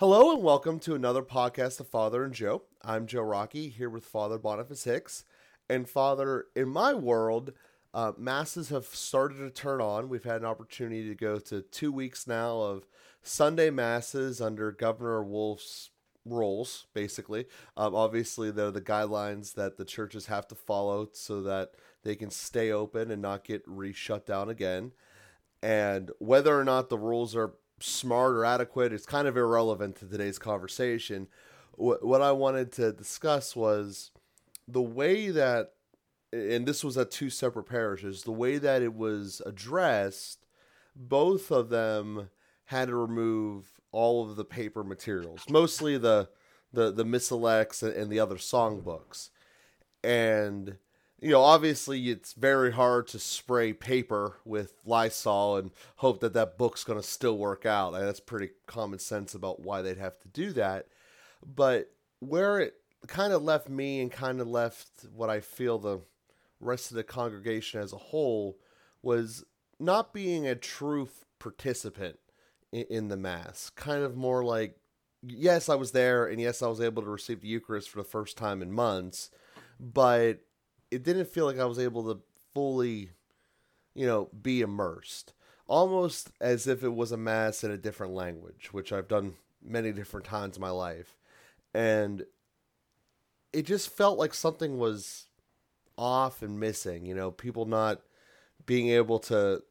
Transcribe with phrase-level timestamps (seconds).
[0.00, 2.62] Hello and welcome to another podcast of Father and Joe.
[2.82, 5.26] I'm Joe Rockey here with Father Boniface Hicks.
[5.68, 7.52] And Father, in my world,
[7.92, 10.08] uh, masses have started to turn on.
[10.08, 12.86] We've had an opportunity to go to two weeks now of
[13.22, 15.90] Sunday masses under Governor Wolf's
[16.24, 17.44] rules, basically.
[17.76, 21.72] Um, obviously, they're the guidelines that the churches have to follow so that
[22.04, 24.92] they can stay open and not get re shut down again.
[25.62, 30.06] And whether or not the rules are smart or adequate It's kind of irrelevant to
[30.06, 31.28] today's conversation.
[31.72, 34.10] What, what I wanted to discuss was
[34.68, 35.72] the way that,
[36.32, 40.46] and this was at two separate parishes, the way that it was addressed,
[40.94, 42.30] both of them
[42.66, 46.28] had to remove all of the paper materials, mostly the
[46.72, 49.30] the the missalettes and, and the other songbooks,
[50.04, 50.76] and
[51.20, 56.56] you know, obviously it's very hard to spray paper with Lysol and hope that that
[56.56, 57.94] book's going to still work out.
[57.94, 60.86] And that's pretty common sense about why they'd have to do that.
[61.44, 62.74] But where it
[63.06, 66.00] kind of left me and kind of left what I feel the
[66.58, 68.58] rest of the congregation as a whole
[69.02, 69.44] was
[69.78, 72.18] not being a true participant
[72.72, 73.70] in, the Mass.
[73.70, 74.76] Kind of more like,
[75.22, 78.04] yes, I was there, and yes, I was able to receive the Eucharist for the
[78.04, 79.30] first time in months,
[79.78, 80.40] but
[80.90, 82.20] it didn't feel like I was able to
[82.54, 83.10] fully,
[83.94, 85.32] you know, be immersed.
[85.66, 89.92] Almost as if it was a mass in a different language, which I've done many
[89.92, 91.16] different times in my life.
[91.72, 92.24] And
[93.52, 95.26] it just felt like something was
[95.96, 98.00] off and missing, you know, people not
[98.66, 99.62] being able to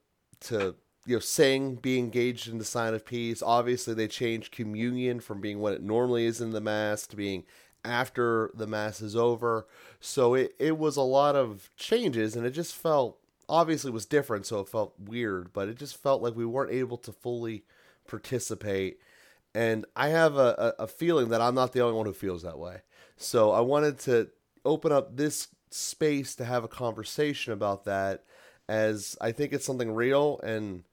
[0.41, 0.75] to
[1.05, 3.41] you know sing, be engaged in the sign of peace.
[3.41, 7.43] Obviously they changed communion from being what it normally is in the mass to being
[7.83, 9.67] after the mass is over.
[9.99, 14.45] So it, it was a lot of changes and it just felt obviously was different,
[14.45, 17.63] so it felt weird, but it just felt like we weren't able to fully
[18.07, 18.99] participate.
[19.55, 22.43] And I have a, a, a feeling that I'm not the only one who feels
[22.43, 22.81] that way.
[23.17, 24.29] So I wanted to
[24.63, 28.23] open up this space to have a conversation about that
[28.67, 30.83] as I think it's something real and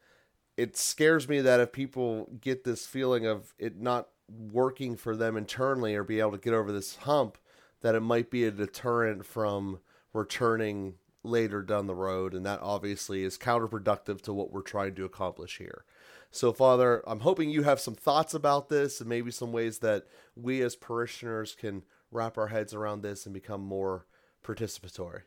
[0.57, 5.37] it scares me that if people get this feeling of it not working for them
[5.37, 7.39] internally or be able to get over this hump
[7.81, 9.79] that it might be a deterrent from
[10.13, 12.35] returning later down the road.
[12.35, 15.85] And that obviously is counterproductive to what we're trying to accomplish here.
[16.31, 20.07] So father i'm hoping you have some thoughts about this and maybe some ways that
[20.35, 24.07] we as parishioners can wrap our heads around this and become more
[24.45, 25.23] participatory.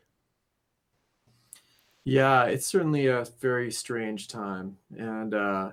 [2.04, 4.76] Yeah it's certainly a very strange time.
[4.96, 5.70] And uh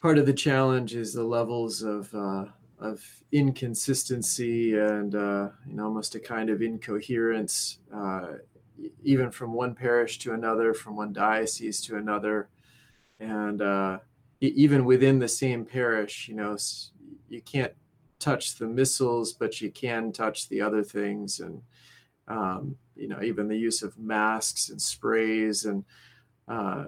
[0.00, 2.46] part of the challenge is the levels of uh,
[2.78, 8.32] of inconsistency and uh, you know almost a kind of incoherence, uh,
[9.04, 12.48] even from one parish to another, from one diocese to another,
[13.20, 13.98] and uh,
[14.40, 16.28] even within the same parish.
[16.28, 16.56] You know,
[17.28, 17.72] you can't
[18.18, 21.62] touch the missals, but you can touch the other things, and
[22.28, 25.84] um, you know even the use of masks and sprays and
[26.48, 26.86] uh,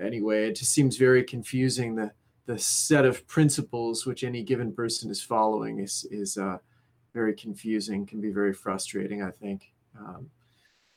[0.00, 1.94] anyway, it just seems very confusing.
[1.94, 2.12] The
[2.50, 6.58] the set of principles which any given person is following is is uh,
[7.14, 9.22] very confusing, can be very frustrating.
[9.22, 9.72] I think.
[9.96, 10.28] Um,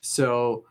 [0.01, 0.65] so,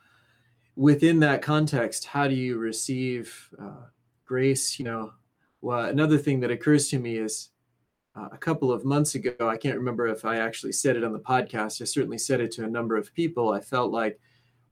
[0.75, 3.87] within that context, how do you receive uh,
[4.25, 4.77] grace?
[4.81, 5.13] You know,
[5.61, 7.51] well, another thing that occurs to me is
[8.17, 9.49] uh, a couple of months ago.
[9.49, 11.81] I can't remember if I actually said it on the podcast.
[11.81, 13.53] I certainly said it to a number of people.
[13.53, 14.19] I felt like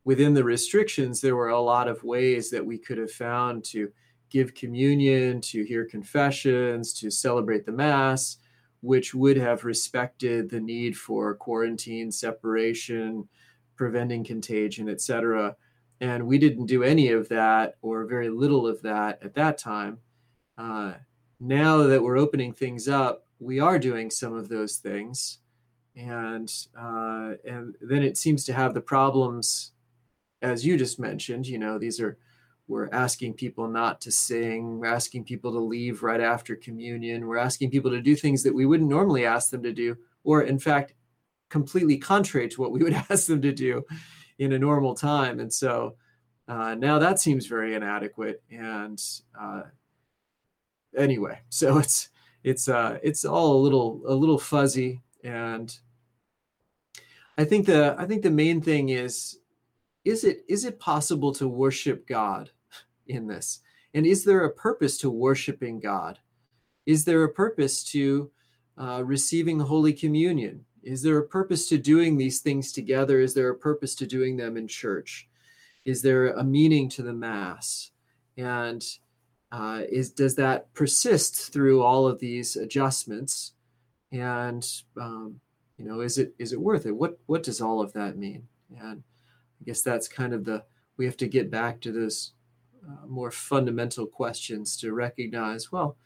[0.03, 3.93] within the restrictions, there were a lot of ways that we could have found to
[4.31, 8.39] give communion, to hear confessions, to celebrate the Mass,
[8.81, 13.29] which would have respected the need for quarantine, separation,
[13.77, 15.55] preventing contagion, etc.
[16.01, 19.99] And we didn't do any of that or very little of that at that time.
[20.57, 20.95] Uh,
[21.41, 25.39] now that we're opening things up, we are doing some of those things.
[25.97, 29.73] And uh, and then it seems to have the problems,
[30.41, 31.47] as you just mentioned.
[31.47, 32.17] You know, these are
[32.71, 34.79] we're asking people not to sing.
[34.79, 37.27] We're asking people to leave right after communion.
[37.27, 40.43] We're asking people to do things that we wouldn't normally ask them to do, or
[40.43, 40.95] in fact,
[41.49, 43.85] completely contrary to what we would ask them to do
[44.39, 45.41] in a normal time.
[45.41, 45.97] And so
[46.47, 48.41] uh, now that seems very inadequate.
[48.53, 49.03] And
[49.39, 49.63] uh,
[50.97, 52.11] anyway, so it's
[52.45, 55.03] it's uh, it's all a little a little fuzzy.
[55.25, 55.77] And
[57.37, 59.41] I think the I think the main thing is
[60.05, 62.53] is it is it possible to worship God
[63.11, 63.61] in this?
[63.95, 66.19] And is there a purpose to worshiping God?
[66.87, 68.31] Is there a purpose to
[68.79, 70.65] uh, receiving Holy Communion?
[70.83, 73.21] Is there a purpose to doing these things together?
[73.21, 75.29] Is there a purpose to doing them in church?
[75.85, 77.91] Is there a meaning to the Mass?
[78.37, 78.83] And
[79.53, 83.53] uh, is does that persist through all of these adjustments
[84.13, 84.65] and
[85.01, 85.41] um,
[85.77, 88.47] you know is it is it worth it what what does all of that mean
[88.81, 89.03] and
[89.61, 90.63] i guess that's kind of the
[90.97, 92.33] we have to get back to those
[92.89, 95.97] uh, more fundamental questions to recognize well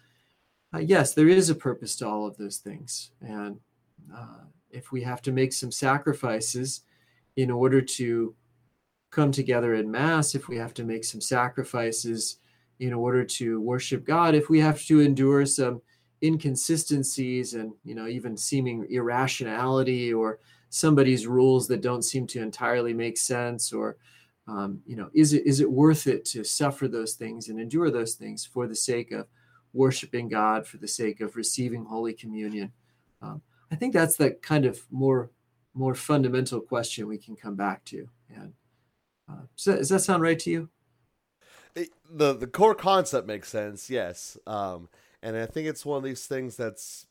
[0.75, 3.12] uh, yes there is a purpose to all of those things.
[3.21, 3.59] And
[4.15, 6.82] uh, if we have to make some sacrifices
[7.37, 8.35] in order to
[9.11, 12.38] come together in mass if we have to make some sacrifices
[12.81, 15.81] in order to worship God, if we have to endure some
[16.23, 20.41] inconsistencies and you know even seeming irrationality or
[20.71, 23.97] somebody's rules that don't seem to entirely make sense or
[24.46, 27.91] um, you know is it is it worth it to suffer those things and endure
[27.91, 29.26] those things for the sake of
[29.73, 32.73] worshiping god for the sake of receiving holy communion?
[33.23, 35.31] Um, i think that's the kind of more
[35.75, 38.08] more fundamental question we can come back to.
[38.35, 38.52] And
[39.29, 40.69] uh, does, that, does that sound right to you?
[42.08, 44.38] The the core concept makes sense, yes.
[44.47, 44.88] Um,
[45.20, 47.06] and I think it's one of these things that's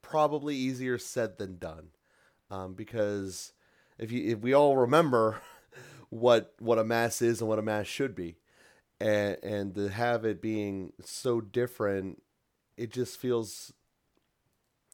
[0.00, 1.88] probably easier said than done,
[2.50, 3.52] um, because
[3.98, 5.42] if you if we all remember
[6.10, 8.36] what what a mass is and what a mass should be,
[9.00, 12.22] and and to have it being so different,
[12.76, 13.72] it just feels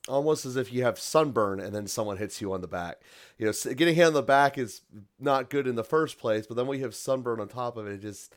[0.08, 3.00] almost as if you have sunburn and then someone hits you on the back.
[3.38, 4.82] You know, getting hit on the back is
[5.18, 7.86] not good in the first place, but then when you have sunburn on top of
[7.86, 8.34] it, it just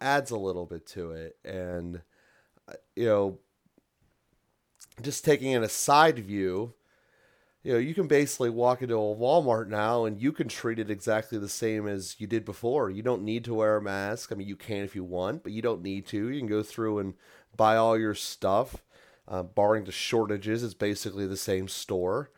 [0.00, 1.36] adds a little bit to it.
[1.44, 2.02] And,
[2.68, 3.38] uh, you know,
[5.02, 6.74] just taking in a side view,
[7.62, 10.90] you know, you can basically walk into a Walmart now and you can treat it
[10.90, 12.90] exactly the same as you did before.
[12.90, 14.32] You don't need to wear a mask.
[14.32, 16.30] I mean, you can if you want, but you don't need to.
[16.30, 17.14] You can go through and
[17.56, 18.82] buy all your stuff.
[19.28, 22.30] Uh, barring the shortages, it's basically the same store.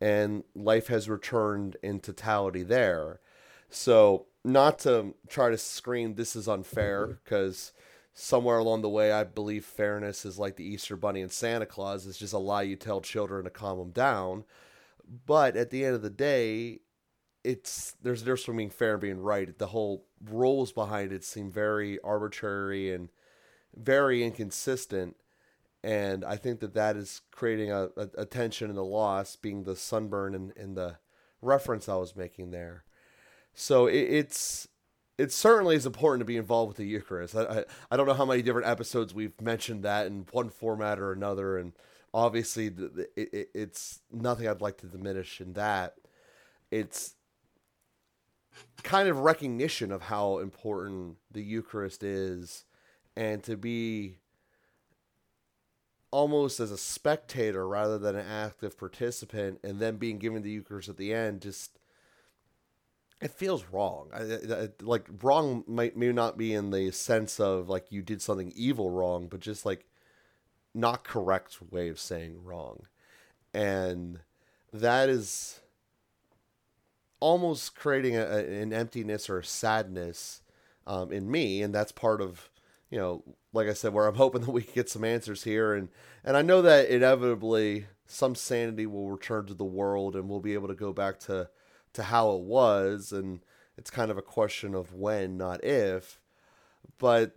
[0.00, 3.20] And life has returned in totality there.
[3.68, 7.72] So not to try to scream this is unfair because
[8.14, 12.06] somewhere along the way I believe fairness is like the Easter Bunny and Santa Claus.
[12.06, 14.44] It's just a lie you tell children to calm them down.
[15.26, 16.80] But at the end of the day,
[17.42, 19.58] it's there's a between being fair and being right.
[19.58, 23.08] The whole rules behind it seem very arbitrary and
[23.74, 25.16] very inconsistent.
[25.82, 29.64] And I think that that is creating a, a, a tension in the loss, being
[29.64, 30.98] the sunburn and, and the
[31.40, 32.84] reference I was making there.
[33.54, 34.68] So it, it's
[35.18, 37.34] it certainly is important to be involved with the Eucharist.
[37.34, 40.98] I, I, I don't know how many different episodes we've mentioned that in one format
[40.98, 41.72] or another, and
[42.12, 45.94] obviously the, the, it, it's nothing I'd like to diminish in that.
[46.70, 47.14] It's
[48.82, 52.64] kind of recognition of how important the Eucharist is,
[53.16, 54.16] and to be
[56.10, 60.88] almost as a spectator rather than an active participant, and then being given the Eucharist
[60.88, 61.78] at the end just
[63.20, 64.08] it feels wrong.
[64.14, 64.22] I,
[64.54, 68.52] I, like wrong might may not be in the sense of like you did something
[68.56, 69.84] evil wrong, but just like
[70.74, 72.86] not correct way of saying wrong,
[73.52, 74.20] and
[74.72, 75.60] that is
[77.20, 80.42] almost creating a, an emptiness or sadness
[80.86, 82.50] um, in me, and that's part of
[82.90, 83.22] you know,
[83.52, 85.88] like I said, where I'm hoping that we can get some answers here, and
[86.24, 90.54] and I know that inevitably some sanity will return to the world, and we'll be
[90.54, 91.48] able to go back to
[91.94, 93.40] to how it was, and
[93.76, 96.20] it's kind of a question of when, not if.
[96.98, 97.34] But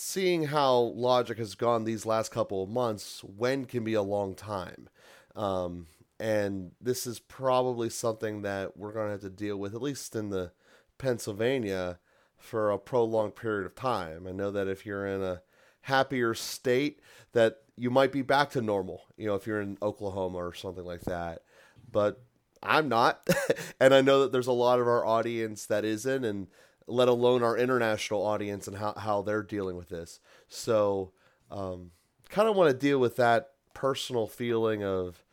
[0.00, 4.34] seeing how logic has gone these last couple of months, when can be a long
[4.34, 4.88] time.
[5.36, 5.86] Um,
[6.20, 10.16] and this is probably something that we're going to have to deal with, at least
[10.16, 10.52] in the
[10.98, 11.98] Pennsylvania,
[12.36, 14.26] for a prolonged period of time.
[14.26, 15.42] I know that if you're in a
[15.82, 17.00] happier state,
[17.32, 19.02] that you might be back to normal.
[19.16, 21.42] You know, if you're in Oklahoma or something like that.
[21.90, 22.20] But
[22.62, 23.28] I'm not.
[23.80, 26.48] and I know that there's a lot of our audience that isn't, and
[26.88, 30.20] let alone our international audience and how, how they're dealing with this.
[30.48, 31.12] So,
[31.50, 31.92] um,
[32.28, 35.24] kind of want to deal with that personal feeling of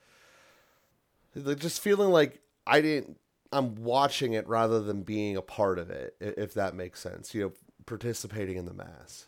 [1.57, 3.17] just feeling like I didn't,
[3.51, 7.33] I'm watching it rather than being a part of it, if that makes sense.
[7.33, 7.51] You know,
[7.85, 9.27] participating in the mass.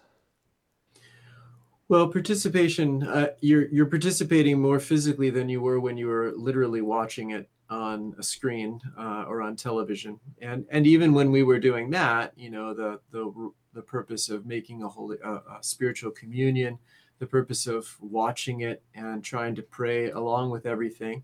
[1.89, 6.81] Well, participation, uh, you're you're participating more physically than you were when you were literally
[6.81, 10.19] watching it on a screen uh, or on television.
[10.41, 14.45] And and even when we were doing that, you know, the the the purpose of
[14.45, 16.79] making a holy a spiritual communion,
[17.19, 21.23] the purpose of watching it and trying to pray along with everything,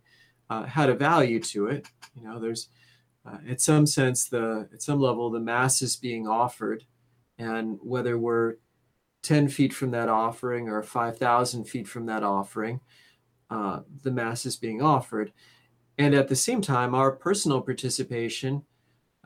[0.50, 1.88] uh, had a value to it.
[2.16, 2.70] You know, there's
[3.26, 6.84] uh, at some sense the at some level the mass is being offered,
[7.38, 8.56] and whether we're
[9.24, 12.82] 10 feet from that offering or 5,000 feet from that offering,
[13.50, 15.32] uh, the Mass is being offered
[15.98, 18.64] and at the same time, our personal participation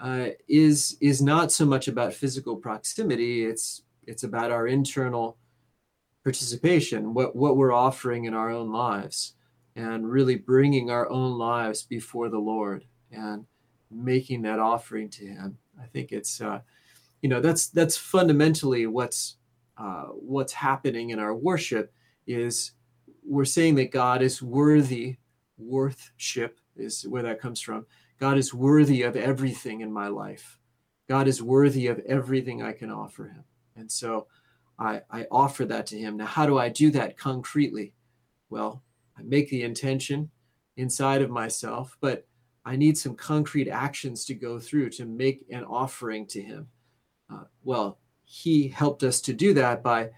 [0.01, 3.45] uh, is is not so much about physical proximity.
[3.45, 5.37] It's it's about our internal
[6.23, 9.35] participation, what, what we're offering in our own lives,
[9.77, 13.45] and really bringing our own lives before the Lord and
[13.89, 15.57] making that offering to Him.
[15.81, 16.59] I think it's, uh,
[17.21, 19.37] you know, that's that's fundamentally what's
[19.77, 21.93] uh, what's happening in our worship
[22.25, 22.71] is
[23.25, 25.17] we're saying that God is worthy,
[25.57, 27.85] worthship is where that comes from.
[28.19, 30.59] God is worthy of everything in my life.
[31.07, 33.43] God is worthy of everything I can offer Him,
[33.75, 34.27] and so
[34.79, 36.17] I, I offer that to Him.
[36.17, 37.93] Now, how do I do that concretely?
[38.49, 38.83] Well,
[39.17, 40.29] I make the intention
[40.75, 42.25] inside of myself, but
[42.65, 46.67] I need some concrete actions to go through to make an offering to Him.
[47.31, 50.09] Uh, well, He helped us to do that by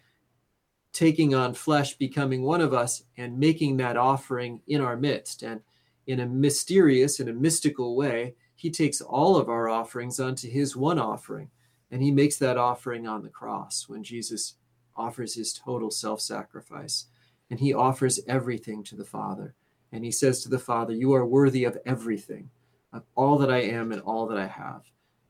[0.92, 5.44] taking on flesh, becoming one of us, and making that offering in our midst.
[5.44, 5.62] And
[6.08, 10.76] in a mysterious and a mystical way, He takes all of our offerings onto His
[10.76, 11.50] one offering.
[11.92, 14.56] And He makes that offering on the cross when Jesus
[14.96, 17.06] offers His total self sacrifice.
[17.50, 19.56] And He offers everything to the Father.
[19.92, 22.50] And he says to the Father, You are worthy of everything,
[22.94, 24.84] of all that I am and all that I have.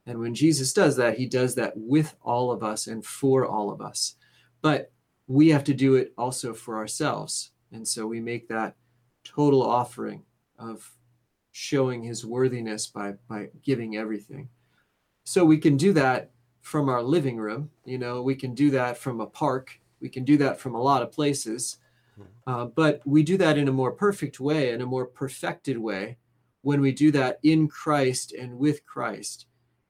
[0.05, 3.69] And when Jesus does that, he does that with all of us and for all
[3.69, 4.15] of us.
[4.61, 4.91] But
[5.29, 7.51] we have to do it also for ourselves.
[7.71, 8.75] And so we make that
[9.23, 10.23] total offering
[10.57, 10.91] of
[11.51, 14.49] showing his worthiness by, by giving everything.
[15.25, 16.31] So we can do that
[16.61, 17.69] from our living room.
[17.85, 19.79] You know, we can do that from a park.
[20.01, 21.77] We can do that from a lot of places.
[22.47, 26.17] Uh, but we do that in a more perfect way, in a more perfected way,
[26.63, 29.45] when we do that in Christ and with Christ.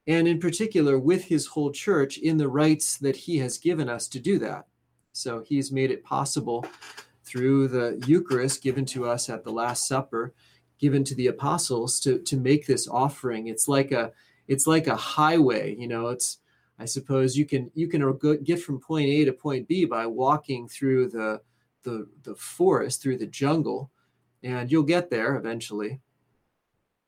[0.05, 4.08] And in particular, with his whole church in the rites that he has given us
[4.10, 4.65] to do that.
[5.13, 6.66] So he's made it possible
[7.24, 10.34] through the Eucharist given to us at the Last Supper,
[10.80, 13.48] given to the apostles to, to make this offering.
[13.48, 14.12] It's like a
[14.48, 16.39] it's like a highway, you know, it's
[16.80, 20.68] I suppose you can you can get from point A to point B by walking
[20.68, 21.42] through the
[21.84, 23.92] the the forest through the jungle
[24.44, 26.00] and you'll get there eventually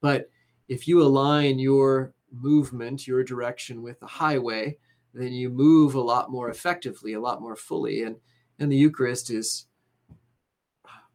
[0.01, 0.29] but
[0.67, 4.77] if you align your movement your direction with the highway
[5.13, 8.15] then you move a lot more effectively a lot more fully and
[8.59, 9.65] and the eucharist is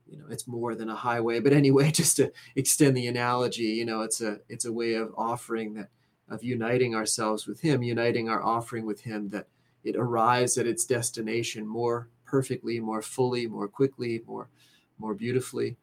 [0.06, 3.84] you know it's more than a highway but anyway just to extend the analogy you
[3.84, 5.88] know it's a it's a way of offering that
[6.28, 9.46] of uniting ourselves with him uniting our offering with him that
[9.86, 14.48] it arrives at its destination more perfectly, more fully, more quickly, more
[14.98, 15.76] more beautifully.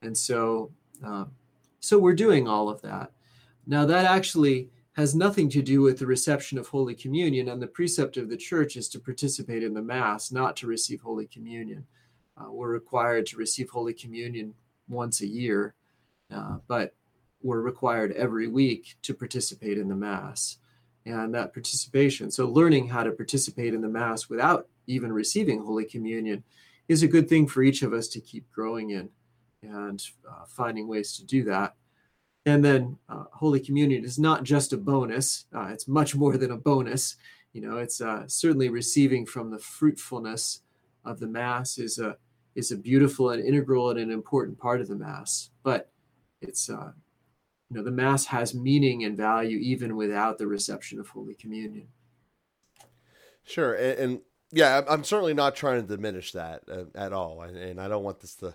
[0.00, 0.72] And so
[1.04, 1.32] um,
[1.78, 3.12] so we're doing all of that.
[3.66, 7.66] Now that actually has nothing to do with the reception of Holy Communion, and the
[7.66, 11.86] precept of the church is to participate in the Mass, not to receive Holy Communion.
[12.36, 14.54] Uh, we're required to receive Holy Communion
[14.88, 15.74] once a year,
[16.34, 16.94] uh, but
[17.42, 20.58] we're required every week to participate in the Mass.
[21.06, 25.84] And that participation, so learning how to participate in the Mass without even receiving Holy
[25.84, 26.44] Communion,
[26.88, 29.08] is a good thing for each of us to keep growing in
[29.62, 31.74] and uh, finding ways to do that.
[32.46, 36.50] And then uh, Holy Communion is not just a bonus, uh, it's much more than
[36.50, 37.16] a bonus.
[37.52, 40.62] You know, it's uh, certainly receiving from the fruitfulness
[41.04, 42.16] of the Mass is a
[42.54, 45.50] is a beautiful and integral and an important part of the Mass.
[45.62, 45.90] But
[46.40, 46.92] it's uh,
[47.68, 51.88] you know the Mass has meaning and value even without the reception of Holy Communion.
[53.44, 54.20] Sure, and, and
[54.52, 58.04] yeah, I'm certainly not trying to diminish that uh, at all, and, and, I don't
[58.04, 58.54] want this to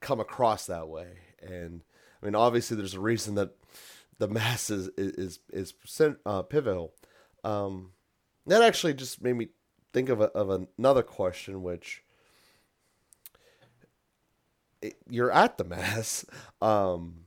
[0.00, 1.08] come across that way.
[1.42, 1.82] And
[2.24, 3.50] I mean, obviously, there's a reason that
[4.18, 5.74] the mass is is is,
[6.24, 6.94] uh, pivotal.
[7.44, 7.90] Um,
[8.46, 9.48] that actually just made me
[9.92, 12.02] think of a, of another question, which
[14.80, 16.24] it, you're at the mass.
[16.62, 17.26] Um,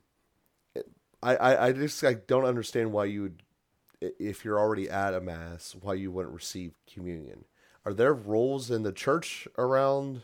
[1.22, 3.44] I, I I just I don't understand why you would,
[4.02, 7.46] if you're already at a mass, why you wouldn't receive communion
[7.88, 10.24] are there rules in the church around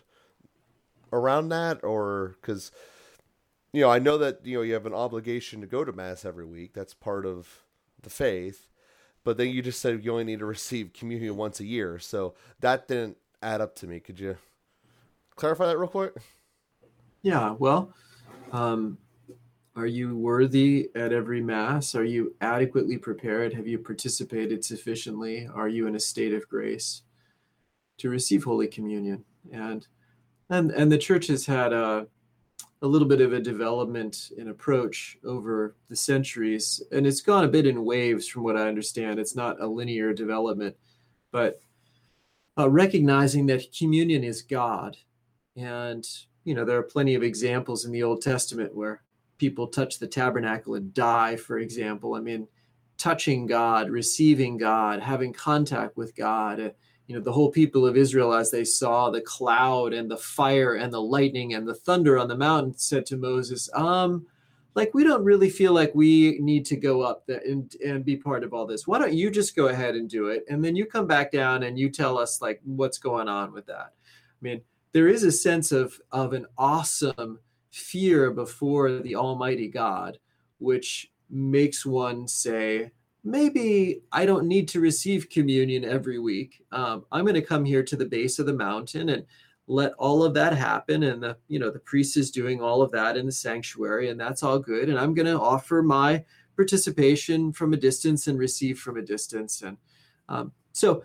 [1.13, 2.73] around that or because
[3.73, 6.25] you know i know that you know you have an obligation to go to mass
[6.25, 6.73] every week.
[6.73, 7.63] That's part of
[8.01, 8.67] the faith.
[9.23, 11.97] But then you just said you only need to receive communion once a year.
[11.97, 14.01] So that didn't add up to me.
[14.01, 14.37] Could you
[15.35, 16.13] clarify that real quick?
[17.21, 17.93] Yeah well
[18.51, 18.97] um,
[19.75, 21.95] are you worthy at every mass?
[21.95, 23.53] Are you adequately prepared?
[23.53, 25.49] Have you participated sufficiently?
[25.51, 27.01] Are you in a state of grace
[27.97, 29.23] to receive Holy Communion.
[29.51, 29.87] And
[30.49, 32.07] and and the church has had a
[32.83, 37.47] a little bit of a development in approach over the centuries, and it's gone a
[37.47, 39.19] bit in waves, from what I understand.
[39.19, 40.75] It's not a linear development,
[41.31, 41.61] but
[42.57, 44.97] uh, recognizing that communion is God,
[45.55, 46.05] and
[46.43, 49.01] you know there are plenty of examples in the Old Testament where
[49.37, 51.37] people touch the tabernacle and die.
[51.37, 52.49] For example, I mean,
[52.97, 56.73] touching God, receiving God, having contact with God.
[57.07, 60.75] You know the whole people of israel as they saw the cloud and the fire
[60.75, 64.25] and the lightning and the thunder on the mountain said to moses um
[64.75, 68.43] like we don't really feel like we need to go up and, and be part
[68.43, 68.87] of all this.
[68.87, 70.45] Why don't you just go ahead and do it?
[70.49, 73.67] And then you come back down and you tell us like what's going on with
[73.67, 73.93] that.
[73.93, 74.61] I mean
[74.93, 77.39] there is a sense of of an awesome
[77.71, 80.19] fear before the almighty god
[80.59, 82.91] which makes one say
[83.23, 86.63] maybe I don't need to receive communion every week.
[86.71, 89.25] Um, I'm going to come here to the base of the mountain and
[89.67, 91.03] let all of that happen.
[91.03, 94.19] And the, you know, the priest is doing all of that in the sanctuary and
[94.19, 94.89] that's all good.
[94.89, 96.23] And I'm going to offer my
[96.55, 99.61] participation from a distance and receive from a distance.
[99.61, 99.77] And
[100.27, 101.03] um, so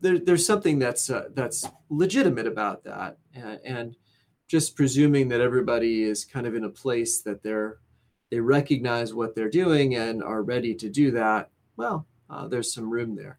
[0.00, 3.18] there, there's something that's, uh, that's legitimate about that.
[3.34, 3.96] And, and
[4.48, 7.78] just presuming that everybody is kind of in a place that they're
[8.30, 12.88] they recognize what they're doing and are ready to do that, well, uh, there's some
[12.88, 13.38] room there.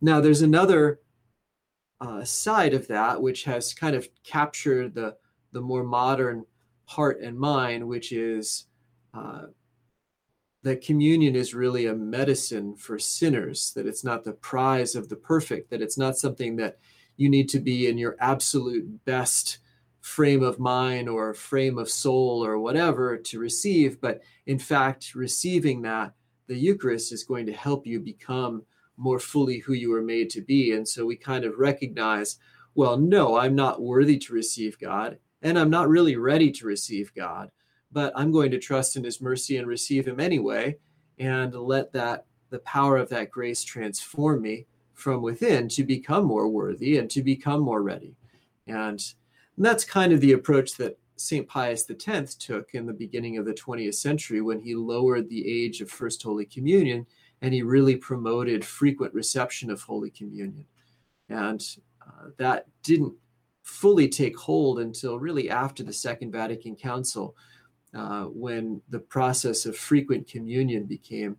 [0.00, 1.00] Now, there's another
[2.00, 5.16] uh, side of that which has kind of captured the
[5.52, 6.44] the more modern
[6.86, 8.66] heart and mind, which is
[9.14, 9.42] uh,
[10.62, 13.72] that communion is really a medicine for sinners.
[13.76, 15.70] That it's not the prize of the perfect.
[15.70, 16.78] That it's not something that
[17.16, 19.58] you need to be in your absolute best
[20.02, 25.80] frame of mind or frame of soul or whatever to receive, but in fact, receiving
[25.82, 26.12] that,
[26.48, 28.62] the Eucharist is going to help you become
[28.96, 30.72] more fully who you were made to be.
[30.72, 32.38] And so we kind of recognize,
[32.74, 37.14] well, no, I'm not worthy to receive God, and I'm not really ready to receive
[37.14, 37.50] God,
[37.92, 40.76] but I'm going to trust in His mercy and receive Him anyway,
[41.18, 46.48] and let that the power of that grace transform me from within to become more
[46.48, 48.16] worthy and to become more ready.
[48.66, 49.02] And
[49.56, 51.46] and that's kind of the approach that St.
[51.46, 55.80] Pius X took in the beginning of the 20th century when he lowered the age
[55.80, 57.06] of First Holy Communion
[57.42, 60.64] and he really promoted frequent reception of Holy Communion.
[61.28, 61.62] And
[62.00, 63.14] uh, that didn't
[63.62, 67.36] fully take hold until really after the Second Vatican Council,
[67.94, 71.36] uh, when the process of frequent communion became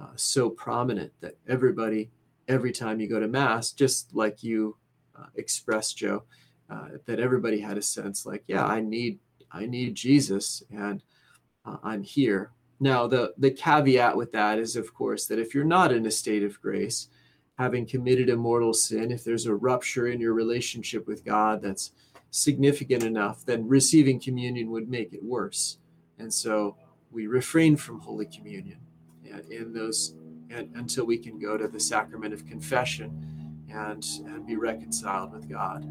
[0.00, 2.10] uh, so prominent that everybody,
[2.48, 4.76] every time you go to Mass, just like you
[5.18, 6.24] uh, expressed, Joe,
[6.70, 9.18] uh, that everybody had a sense like, yeah, I need
[9.52, 11.02] I need Jesus, and
[11.66, 12.52] uh, I'm here.
[12.78, 16.10] Now, the the caveat with that is, of course, that if you're not in a
[16.10, 17.08] state of grace,
[17.58, 21.92] having committed a mortal sin, if there's a rupture in your relationship with God that's
[22.30, 25.78] significant enough, then receiving communion would make it worse.
[26.18, 26.76] And so
[27.10, 28.78] we refrain from Holy Communion
[29.50, 30.14] in those
[30.50, 33.39] and, until we can go to the sacrament of confession
[33.72, 35.84] and, and be reconciled with God.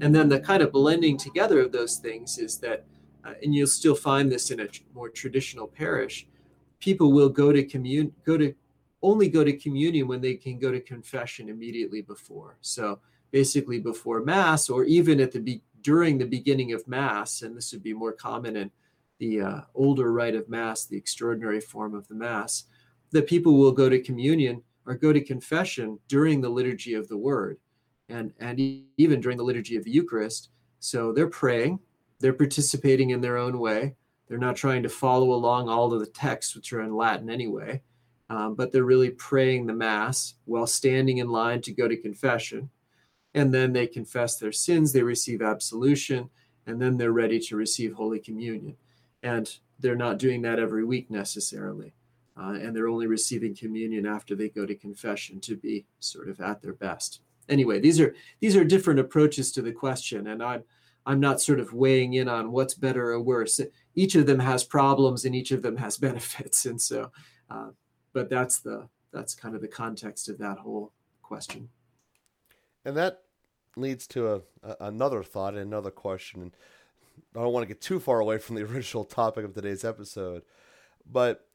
[0.00, 2.84] And then the kind of blending together of those things is that,
[3.24, 6.26] uh, and you'll still find this in a more traditional parish,
[6.80, 8.54] people will go to commune, go to
[9.02, 12.56] only go to communion when they can go to confession immediately before.
[12.60, 12.98] So
[13.30, 17.72] basically before mass, or even at the be, during the beginning of mass, and this
[17.72, 18.70] would be more common in
[19.18, 22.64] the uh, older rite of mass, the extraordinary form of the mass,
[23.12, 27.18] that people will go to communion or go to confession during the liturgy of the
[27.18, 27.58] word
[28.08, 28.58] and and
[28.96, 30.50] even during the liturgy of the Eucharist.
[30.78, 31.80] So they're praying,
[32.20, 33.96] they're participating in their own way.
[34.28, 37.82] They're not trying to follow along all of the texts, which are in Latin anyway,
[38.28, 42.70] um, but they're really praying the Mass while standing in line to go to confession.
[43.34, 46.30] And then they confess their sins, they receive absolution,
[46.66, 48.76] and then they're ready to receive Holy Communion.
[49.22, 51.94] And they're not doing that every week necessarily.
[52.38, 56.38] Uh, and they're only receiving communion after they go to confession to be sort of
[56.40, 60.64] at their best anyway, these are these are different approaches to the question, and I'm
[61.04, 63.60] I'm not sort of weighing in on what's better or worse.
[63.94, 67.10] Each of them has problems, and each of them has benefits, and so,
[67.50, 67.68] uh,
[68.12, 71.68] but that's the that's kind of the context of that whole question.
[72.84, 73.22] And that
[73.76, 76.42] leads to a, a another thought and another question.
[76.42, 76.56] And
[77.34, 80.42] I don't want to get too far away from the original topic of today's episode,
[81.10, 81.45] but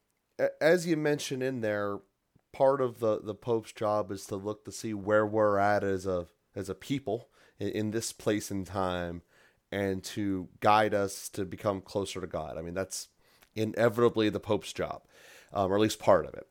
[0.60, 1.98] as you mentioned in there,
[2.52, 6.06] part of the the Pope's job is to look to see where we're at as
[6.06, 9.22] a as a people in, in this place and time,
[9.70, 12.58] and to guide us to become closer to God.
[12.58, 13.08] I mean, that's
[13.54, 15.02] inevitably the Pope's job,
[15.52, 16.46] um, or at least part of it.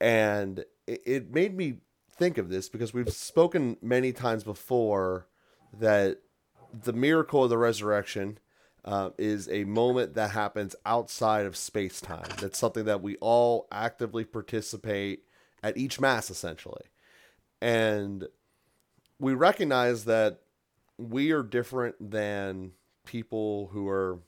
[0.00, 1.78] And it, it made me
[2.12, 5.26] think of this because we've spoken many times before
[5.72, 6.18] that
[6.72, 8.38] the miracle of the resurrection
[8.84, 12.28] uh, is a moment that happens outside of space time.
[12.40, 15.24] That's something that we all actively participate
[15.62, 16.84] at each mass, essentially.
[17.60, 18.26] And
[19.18, 20.40] we recognize that
[20.96, 22.72] we are different than
[23.04, 24.20] people who are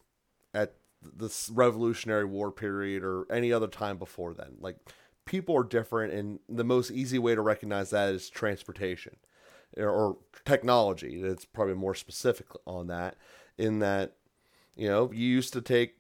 [0.53, 4.57] at this Revolutionary War period or any other time before then.
[4.61, 4.77] Like,
[5.25, 9.17] people are different, and the most easy way to recognize that is transportation.
[9.77, 11.23] or technology.
[11.23, 13.17] It's probably more specific on that.
[13.59, 14.17] In that,
[14.77, 15.97] you know, you used to take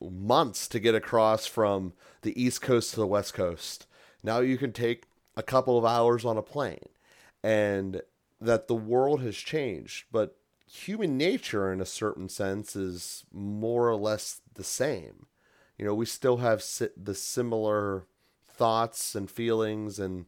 [0.00, 1.92] months to get across from
[2.22, 3.86] the East Coast to the West Coast.
[4.22, 5.04] Now you can take
[5.36, 6.88] a couple of hours on a plane,
[7.42, 8.02] and
[8.40, 10.36] that the world has changed, but
[10.70, 15.26] human nature, in a certain sense, is more or less the same.
[15.78, 16.64] You know, we still have
[16.96, 18.06] the similar
[18.46, 20.26] thoughts and feelings and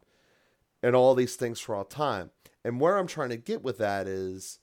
[0.83, 2.31] and all these things for all time.
[2.65, 4.59] And where I'm trying to get with that is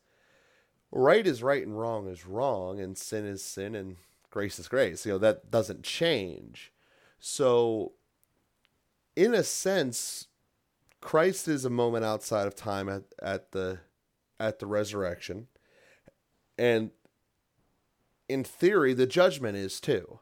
[0.94, 3.98] right is right and wrong is wrong and sin is sin and
[4.30, 5.06] grace is grace.
[5.06, 6.72] You know, that doesn't change.
[7.20, 7.94] So
[9.16, 10.28] in a sense,
[11.02, 13.80] Christ is a moment outside of time at, at the
[14.40, 15.48] at the resurrection.
[16.58, 16.92] And
[18.30, 20.20] in theory, the judgment is too.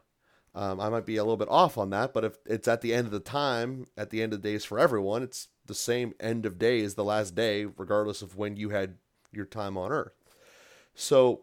[0.54, 2.92] Um, I might be a little bit off on that, but if it's at the
[2.92, 6.12] end of the time, at the end of the days for everyone, it's the same
[6.20, 8.96] end of day as the last day, regardless of when you had
[9.32, 10.21] your time on earth.
[10.94, 11.42] So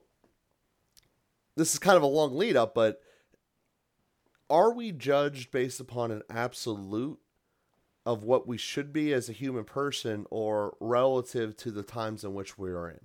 [1.56, 3.02] this is kind of a long lead up, but
[4.50, 7.20] are we judged based upon an absolute
[8.06, 12.34] of what we should be as a human person or relative to the times in
[12.34, 13.00] which we are in?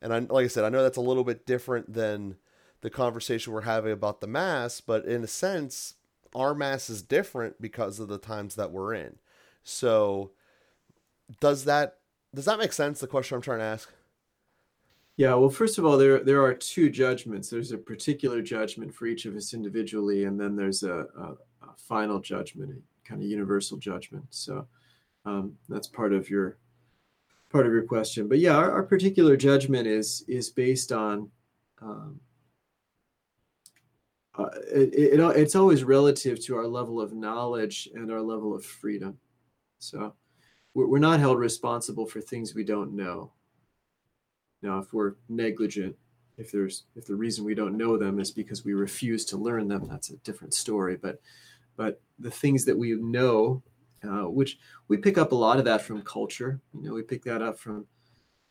[0.00, 2.36] And I, like I said, I know that's a little bit different than
[2.80, 5.94] the conversation we're having about the mass, but in a sense,
[6.34, 9.16] our mass is different because of the times that we're in.
[9.62, 10.32] So,
[11.40, 11.98] does that
[12.34, 13.00] does that make sense?
[13.00, 13.92] The question I'm trying to ask.
[15.18, 17.50] Yeah, well, first of all, there there are two judgments.
[17.50, 21.74] There's a particular judgment for each of us individually, and then there's a, a, a
[21.76, 24.24] final judgment, a kind of universal judgment.
[24.30, 24.66] So
[25.26, 26.56] um, that's part of your
[27.50, 28.26] part of your question.
[28.26, 31.30] But yeah, our, our particular judgment is is based on
[31.82, 32.18] um,
[34.38, 38.64] uh, it, it, it's always relative to our level of knowledge and our level of
[38.64, 39.18] freedom.
[39.78, 40.14] So
[40.72, 43.32] we're, we're not held responsible for things we don't know.
[44.62, 45.96] Now, if we're negligent,
[46.38, 49.68] if there's if the reason we don't know them is because we refuse to learn
[49.68, 50.96] them, that's a different story.
[50.96, 51.20] But
[51.76, 53.62] but the things that we know,
[54.04, 56.60] uh, which we pick up a lot of that from culture.
[56.74, 57.86] You know, we pick that up from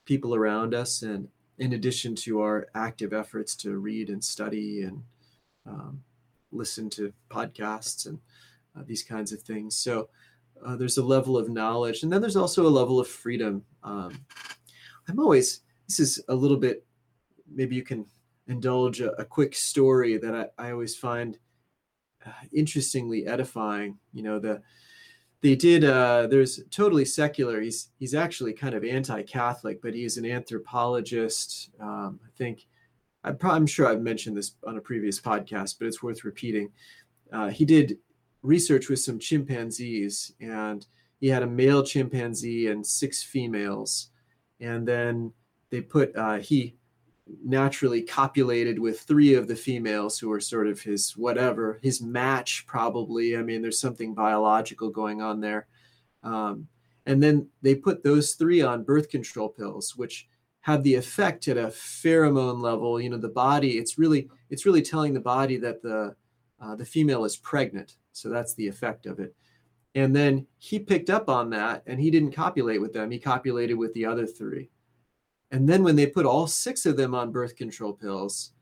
[0.05, 5.03] people around us, and in addition to our active efforts to read and study and
[5.65, 6.01] um,
[6.51, 8.19] listen to podcasts and
[8.77, 9.75] uh, these kinds of things.
[9.75, 10.09] So
[10.65, 13.63] uh, there's a level of knowledge, and then there's also a level of freedom.
[13.83, 14.25] Um,
[15.07, 15.61] I'm always
[15.97, 16.85] this is a little bit
[17.53, 18.05] maybe you can
[18.47, 21.37] indulge a, a quick story that I, I always find
[22.25, 23.97] uh, interestingly edifying.
[24.13, 24.61] You know the
[25.41, 30.25] they did uh, there's totally secular he's he's actually kind of anti-catholic but he's an
[30.25, 32.67] anthropologist um, i think
[33.23, 36.69] I'm, I'm sure I've mentioned this on a previous podcast, but it's worth repeating.
[37.31, 37.97] Uh, he did
[38.41, 40.85] research with some chimpanzees, and
[41.19, 44.09] he had a male chimpanzee and six females.
[44.59, 45.33] And then
[45.71, 46.75] they put, uh, he
[47.43, 52.65] naturally copulated with three of the females who were sort of his whatever, his match,
[52.67, 53.37] probably.
[53.37, 55.67] I mean, there's something biological going on there.
[56.23, 56.67] Um,
[57.05, 60.27] and then they put those three on birth control pills, which
[60.61, 63.01] have the effect at a pheromone level.
[63.01, 66.15] You know the body it's really it's really telling the body that the
[66.61, 67.95] uh, the female is pregnant.
[68.11, 69.35] So that's the effect of it.
[69.95, 73.09] And then he picked up on that and he didn't copulate with them.
[73.09, 74.69] He copulated with the other three
[75.51, 78.53] and then when they put all six of them on birth control pills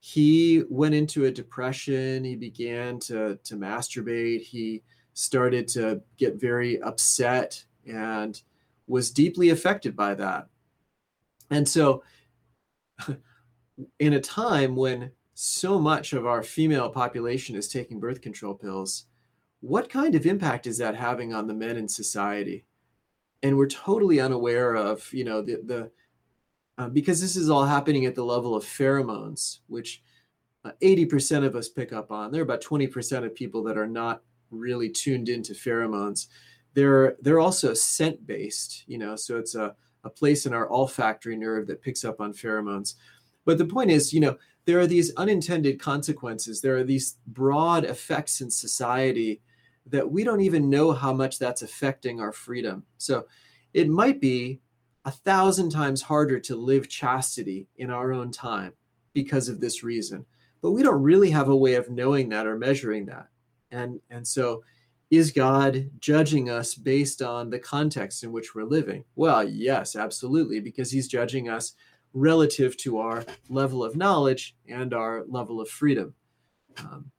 [0.00, 2.24] he went into a depression.
[2.24, 4.40] He began to to masturbate.
[4.40, 8.40] He started to get very upset and
[8.86, 10.48] was deeply affected by that.
[11.50, 12.02] And so,
[13.98, 19.04] in a time when so much of our female population is taking birth control pills,
[19.60, 22.64] what kind of impact is that having on the men in society?
[23.42, 25.90] And we're totally unaware of, you know, the, the
[26.80, 30.02] uh, because this is all happening at the level of pheromones, which
[30.64, 32.32] uh, 80% of us pick up on.
[32.32, 36.28] There are about 20% of people that are not really tuned into pheromones.
[36.72, 41.36] They're they're also scent based, you know, so it's a a place in our olfactory
[41.36, 42.94] nerve that picks up on pheromones.
[43.44, 46.62] But the point is, you know, there are these unintended consequences.
[46.62, 49.42] There are these broad effects in society
[49.84, 52.84] that we don't even know how much that's affecting our freedom.
[52.96, 53.26] So
[53.74, 54.60] it might be
[55.04, 58.72] a thousand times harder to live chastity in our own time
[59.12, 60.24] because of this reason.
[60.62, 63.28] But we don't really have a way of knowing that or measuring that.
[63.70, 64.62] And and so
[65.10, 69.04] is God judging us based on the context in which we're living?
[69.16, 71.74] Well, yes, absolutely, because he's judging us
[72.12, 76.14] relative to our level of knowledge and our level of freedom.
[76.78, 77.10] Um,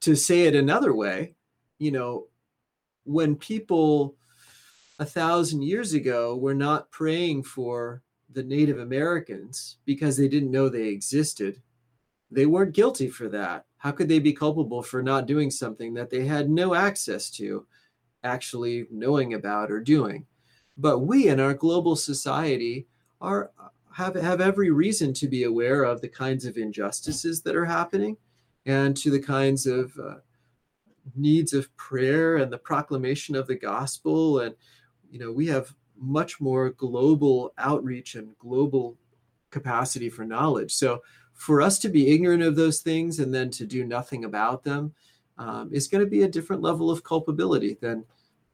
[0.00, 1.34] to say it another way,
[1.78, 2.26] you know,
[3.04, 4.16] when people
[4.98, 10.50] a thousand years ago we were not praying for the Native Americans because they didn't
[10.50, 11.60] know they existed.
[12.30, 13.64] They weren't guilty for that.
[13.78, 17.66] How could they be culpable for not doing something that they had no access to
[18.22, 20.26] actually knowing about or doing?
[20.76, 22.88] But we in our global society
[23.20, 23.50] are
[23.92, 28.16] have, have every reason to be aware of the kinds of injustices that are happening
[28.66, 30.16] and to the kinds of uh,
[31.14, 34.56] needs of prayer and the proclamation of the gospel and
[35.14, 38.98] you know we have much more global outreach and global
[39.50, 40.74] capacity for knowledge.
[40.74, 41.02] So
[41.34, 44.92] for us to be ignorant of those things and then to do nothing about them
[45.38, 48.04] um, is going to be a different level of culpability than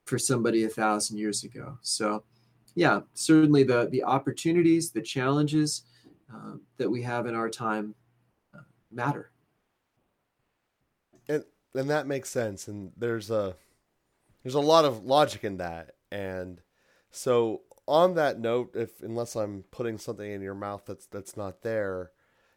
[0.04, 1.78] for somebody a thousand years ago.
[1.80, 2.24] So
[2.74, 5.84] yeah certainly the the opportunities the challenges
[6.32, 7.94] uh, that we have in our time
[8.54, 8.58] uh,
[8.92, 9.30] matter.
[11.26, 11.42] And
[11.74, 13.56] and that makes sense and there's a
[14.42, 16.60] there's a lot of logic in that and
[17.10, 21.62] so on that note if unless i'm putting something in your mouth that's that's not
[21.62, 22.10] there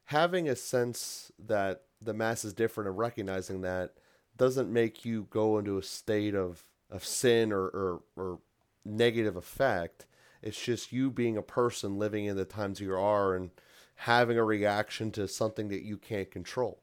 [0.06, 3.94] having a sense that the mass is different and recognizing that
[4.36, 8.40] doesn't make you go into a state of of sin or or, or
[8.86, 10.06] negative effect
[10.42, 13.52] it's just you being a person living in the times you are and
[13.96, 16.82] having a reaction to something that you can't control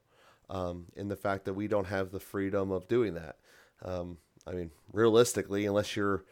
[0.49, 3.37] um, in the fact that we don't have the freedom of doing that.
[3.85, 6.25] Um, I mean, realistically, unless you're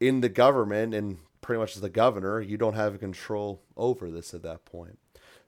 [0.00, 4.34] in the government and pretty much as the governor, you don't have control over this
[4.34, 4.98] at that point.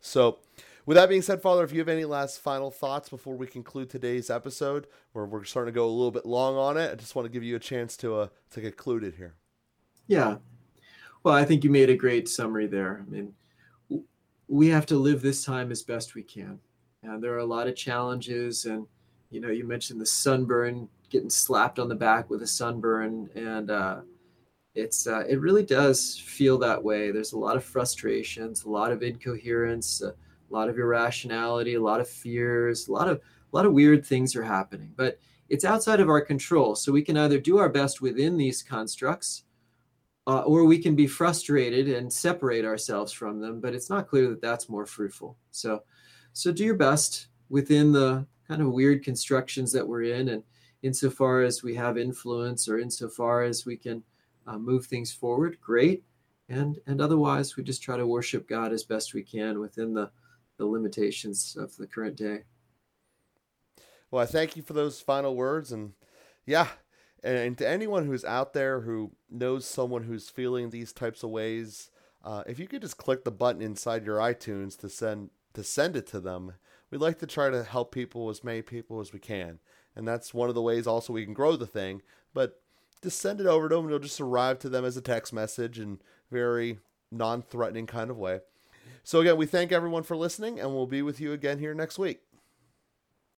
[0.00, 0.38] So,
[0.86, 3.90] with that being said, Father, if you have any last final thoughts before we conclude
[3.90, 7.14] today's episode, where we're starting to go a little bit long on it, I just
[7.14, 9.34] want to give you a chance to uh, to conclude it here.
[10.06, 10.36] Yeah,
[11.22, 13.04] well, I think you made a great summary there.
[13.06, 13.34] I mean,
[14.48, 16.58] we have to live this time as best we can.
[17.02, 18.64] And there are a lot of challenges.
[18.64, 18.86] And,
[19.30, 23.28] you know, you mentioned the sunburn, getting slapped on the back with a sunburn.
[23.34, 24.00] And uh,
[24.78, 27.10] it's, uh, it really does feel that way.
[27.10, 30.14] There's a lot of frustrations, a lot of incoherence, a
[30.50, 34.36] lot of irrationality, a lot of fears, a lot of, a lot of weird things
[34.36, 34.92] are happening.
[34.96, 36.74] But it's outside of our control.
[36.74, 39.44] So we can either do our best within these constructs
[40.28, 44.28] uh, or we can be frustrated and separate ourselves from them but it's not clear
[44.28, 45.82] that that's more fruitful so
[46.34, 50.42] so do your best within the kind of weird constructions that we're in and
[50.82, 54.02] insofar as we have influence or insofar as we can
[54.48, 56.04] uh, move things forward great.
[56.48, 60.10] And and otherwise we just try to worship god as best we can within the
[60.56, 62.44] the limitations of the current day.
[64.10, 65.72] Well i thank you for those final words.
[65.72, 65.92] And
[66.46, 66.68] yeah
[67.22, 71.90] and to anyone who's out there who knows someone who's feeling these types of ways,
[72.24, 75.96] uh, if you could just click the button inside your iTunes to send to send
[75.96, 76.52] it to them,
[76.90, 79.58] we'd like to try to help people as many people as we can,
[79.96, 82.02] and that's one of the ways also we can grow the thing.
[82.32, 82.60] But
[83.02, 85.78] just send it over to them; it'll just arrive to them as a text message
[85.78, 86.78] in very
[87.10, 88.40] non-threatening kind of way.
[89.02, 91.98] So again, we thank everyone for listening, and we'll be with you again here next
[91.98, 92.20] week.